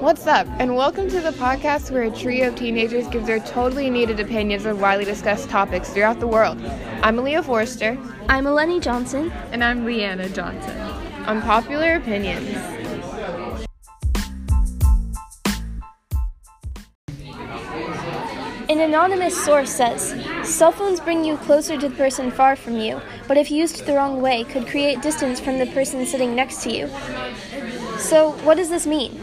[0.00, 3.90] What's up, and welcome to the podcast where a trio of teenagers give their totally
[3.90, 6.56] needed opinions on widely discussed topics throughout the world.
[7.02, 7.98] I'm Aaliyah Forster.
[8.28, 9.32] I'm Eleni Johnson.
[9.50, 10.78] And I'm Leanna Johnson.
[11.26, 12.48] Unpopular opinions.
[18.68, 23.00] An anonymous source says cell phones bring you closer to the person far from you,
[23.26, 26.70] but if used the wrong way, could create distance from the person sitting next to
[26.70, 26.88] you.
[27.98, 29.20] So, what does this mean?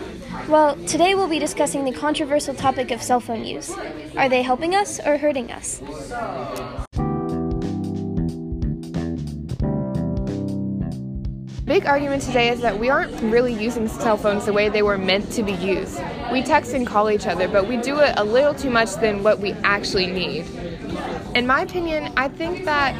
[0.48, 3.76] Well, today we'll be discussing the controversial topic of cell phone use.
[4.16, 5.80] Are they helping us or hurting us?
[11.66, 15.00] Big argument today is that we aren't really using cell phones the way they were
[15.00, 16.00] meant to be used.
[16.31, 19.23] We text and call each other, but we do it a little too much than
[19.23, 20.45] what we actually need.
[21.35, 22.94] In my opinion, I think that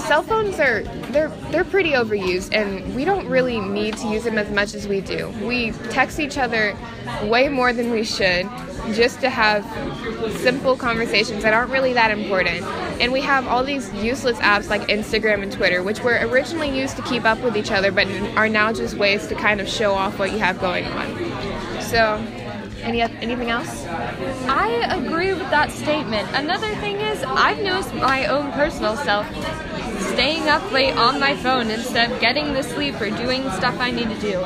[0.00, 4.38] cell phones are they're they're pretty overused and we don't really need to use them
[4.38, 5.28] as much as we do.
[5.42, 6.76] We text each other
[7.24, 8.48] way more than we should
[8.92, 9.64] just to have
[10.38, 12.62] simple conversations that aren't really that important.
[13.00, 16.96] And we have all these useless apps like Instagram and Twitter, which were originally used
[16.96, 19.92] to keep up with each other, but are now just ways to kind of show
[19.92, 21.80] off what you have going on.
[21.80, 22.16] So,
[22.86, 23.86] any anything else?
[24.48, 26.28] I agree with that statement.
[26.32, 29.26] Another thing is, I've noticed my own personal self
[30.12, 33.90] staying up late on my phone instead of getting the sleep or doing stuff I
[33.90, 34.36] need to do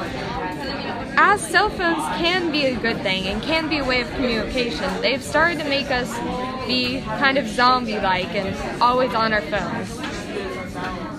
[1.23, 4.89] as cell phones can be a good thing and can be a way of communication,
[5.03, 6.11] they've started to make us
[6.67, 9.99] be kind of zombie like and always on our phones.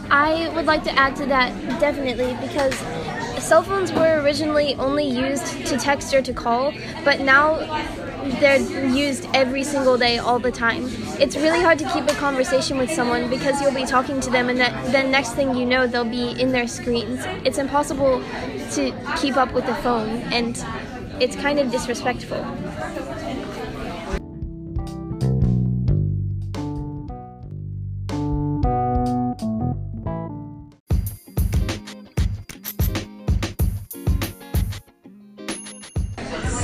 [0.10, 2.74] I would like to add to that definitely because
[3.42, 7.58] cell phones were originally only used to text or to call, but now
[8.40, 10.86] they're used every single day all the time.
[11.20, 14.50] It's really hard to keep a conversation with someone because you'll be talking to them
[14.50, 17.22] and that, then next thing you know they'll be in their screens.
[17.44, 18.24] It's impossible
[18.72, 20.64] to keep up with the phone and
[21.20, 22.46] it's kind of disrespectful.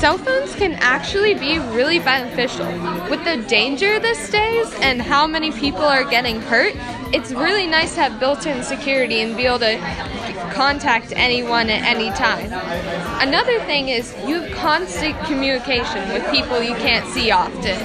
[0.08, 2.66] Cell phones can actually be really beneficial.
[3.10, 6.76] With the danger this days and how many people are getting hurt,
[7.14, 9.78] it's really nice to have built-in security and be able to
[10.54, 12.46] contact anyone at any time.
[13.20, 17.78] Another thing is you have constant communication with people you can't see often.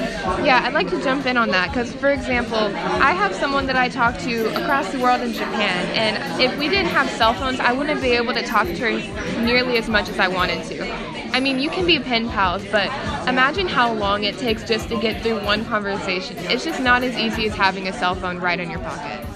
[0.46, 2.72] Yeah, I'd like to jump in on that because, for example,
[3.02, 6.68] I have someone that I talk to across the world in Japan, and if we
[6.68, 10.08] didn't have cell phones, I wouldn't be able to talk to her nearly as much
[10.08, 11.11] as I wanted to.
[11.32, 12.88] I mean, you can be pen pals, but
[13.26, 16.36] imagine how long it takes just to get through one conversation.
[16.38, 19.26] It's just not as easy as having a cell phone right in your pocket.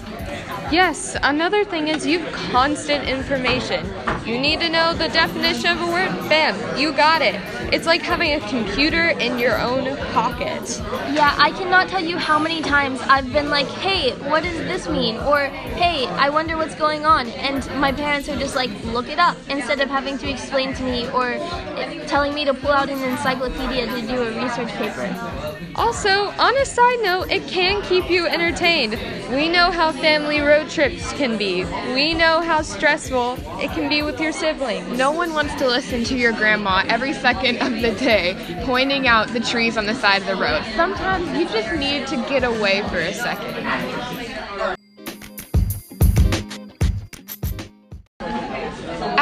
[0.71, 3.85] Yes, another thing is you have constant information.
[4.27, 7.35] You need to know the definition of a word, bam, you got it.
[7.73, 10.81] It's like having a computer in your own pocket.
[11.13, 14.89] Yeah, I cannot tell you how many times I've been like, hey, what does this
[14.89, 15.15] mean?
[15.19, 17.29] Or, hey, I wonder what's going on.
[17.29, 20.83] And my parents are just like, look it up, instead of having to explain to
[20.83, 25.57] me or eh, telling me to pull out an encyclopedia to do a research paper.
[25.75, 28.99] Also, on a side note, it can keep you entertained.
[29.29, 31.65] We know how family road trips can be.
[31.93, 34.97] We know how stressful it can be with your siblings.
[34.97, 38.35] No one wants to listen to your grandma every second of the day
[38.65, 40.63] pointing out the trees on the side of the road.
[40.75, 43.55] Sometimes you just need to get away for a second.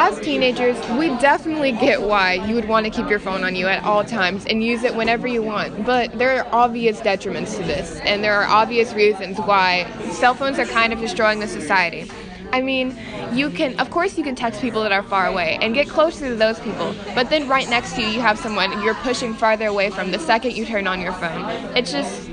[0.06, 3.66] as teenagers, we definitely get why you would want to keep your phone on you
[3.66, 5.84] at all times and use it whenever you want.
[5.84, 10.60] But there are obvious detriments to this, and there are obvious reasons why cell phones
[10.60, 12.08] are kind of destroying the society.
[12.52, 12.96] I mean,
[13.32, 16.28] you can, of course, you can text people that are far away and get closer
[16.28, 19.66] to those people, but then right next to you, you have someone you're pushing farther
[19.66, 21.44] away from the second you turn on your phone.
[21.76, 22.30] It's just,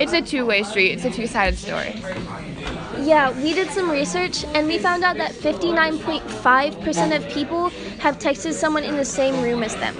[0.00, 1.94] it's a two way street, it's a two sided story.
[3.00, 7.68] Yeah, we did some research and we found out that 59.5% of people
[7.98, 9.94] have texted someone in the same room as them.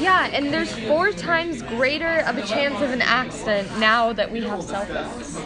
[0.00, 4.42] Yeah, and there's four times greater of a chance of an accident now that we
[4.44, 5.36] have cell phones.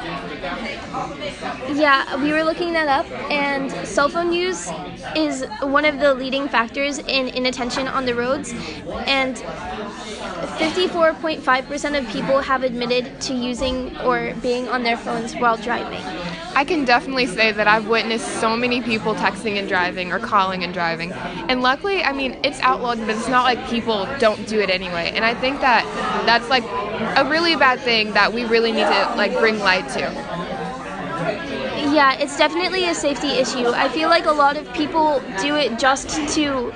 [1.79, 4.71] Yeah, we were looking that up, and cell phone use
[5.17, 8.53] is one of the leading factors in inattention on the roads,
[9.07, 16.03] and 54.5% of people have admitted to using or being on their phones while driving.
[16.57, 20.63] I can definitely say that I've witnessed so many people texting and driving or calling
[20.63, 21.13] and driving.
[21.13, 25.13] And luckily, I mean, it's outlawed, but it's not like people don't do it anyway.
[25.15, 25.85] And I think that
[26.27, 26.65] that's like
[27.17, 30.01] a really bad thing that we really need to like bring light to.
[31.93, 33.69] Yeah, it's definitely a safety issue.
[33.69, 36.73] I feel like a lot of people do it just to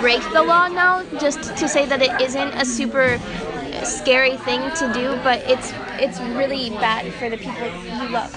[0.00, 3.20] break the law now just to say that it isn't a super
[3.84, 8.34] scary thing to do, but it's it's really bad for the people you love.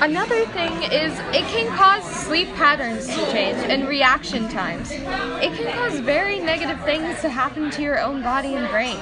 [0.00, 4.90] Another thing is it can cause sleep patterns to change and reaction times.
[4.90, 8.98] It can cause very negative things to happen to your own body and brain.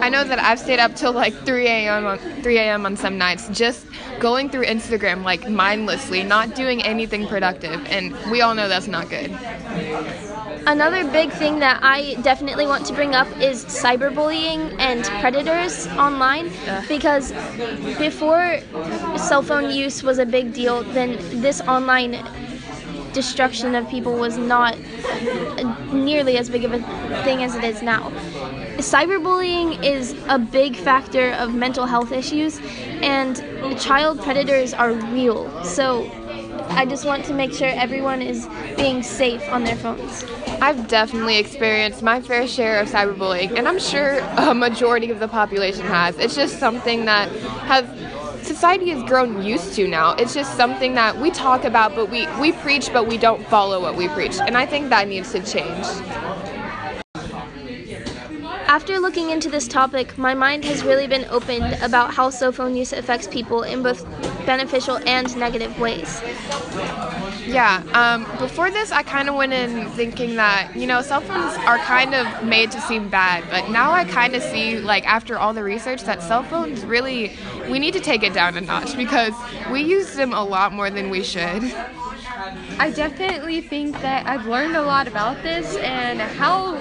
[0.00, 2.06] I know that I've stayed up till like 3 a.m.
[2.06, 2.86] on 3 a.m.
[2.86, 3.86] on some nights, just
[4.18, 9.10] going through Instagram like mindlessly, not doing anything productive, and we all know that's not
[9.10, 9.30] good.
[10.68, 16.50] Another big thing that I definitely want to bring up is cyberbullying and predators online
[16.88, 17.32] because
[17.98, 18.58] before
[19.16, 22.22] cell phone use was a big deal, then this online
[23.14, 24.76] destruction of people was not
[25.90, 26.80] nearly as big of a
[27.24, 28.10] thing as it is now.
[28.76, 32.60] Cyberbullying is a big factor of mental health issues,
[33.00, 33.42] and
[33.80, 35.48] child predators are real.
[35.64, 36.10] So
[36.70, 40.24] I just want to make sure everyone is being safe on their phones.
[40.60, 45.28] I've definitely experienced my fair share of cyberbullying, and I'm sure a majority of the
[45.28, 46.18] population has.
[46.18, 47.30] It's just something that
[47.62, 47.86] has
[48.46, 50.14] society has grown used to now.
[50.14, 53.80] It's just something that we talk about, but we, we preach, but we don't follow
[53.80, 54.38] what we preach.
[54.40, 55.86] And I think that needs to change.
[58.68, 62.76] After looking into this topic, my mind has really been opened about how cell phone
[62.76, 64.04] use affects people in both
[64.44, 66.20] beneficial and negative ways.
[67.46, 71.56] Yeah, um, before this, I kind of went in thinking that, you know, cell phones
[71.66, 75.38] are kind of made to seem bad, but now I kind of see, like, after
[75.38, 77.38] all the research, that cell phones really,
[77.70, 79.32] we need to take it down a notch because
[79.72, 81.62] we use them a lot more than we should.
[82.78, 86.74] I definitely think that I've learned a lot about this and how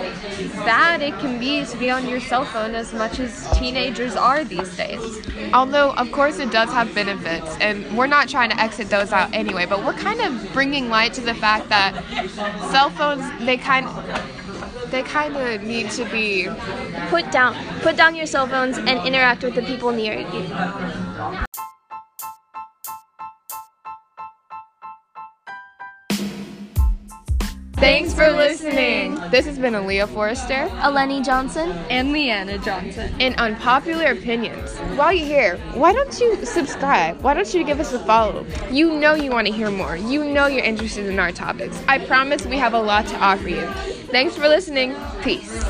[0.65, 4.43] bad it can be to be on your cell phone as much as teenagers are
[4.43, 5.25] these days.
[5.53, 9.33] Although, of course, it does have benefits, and we're not trying to exit those out
[9.33, 11.93] anyway, but we're kind of bringing light to the fact that
[12.71, 13.87] cell phones, they kind
[14.91, 16.47] they kind of need to be
[17.09, 21.46] Put down, put down your cell phones and interact with the people near you.
[27.87, 29.15] Thanks for listening.
[29.31, 31.71] This has been Aaliyah Forrester Eleni Johnson.
[31.89, 33.13] And Leanna Johnson.
[33.21, 34.75] in Unpopular Opinions.
[34.97, 37.21] While you're here, why don't you subscribe?
[37.21, 38.45] Why don't you give us a follow?
[38.69, 39.95] You know you want to hear more.
[39.95, 41.81] You know you're interested in our topics.
[41.87, 43.65] I promise we have a lot to offer you.
[44.11, 44.93] Thanks for listening.
[45.21, 45.63] Peace.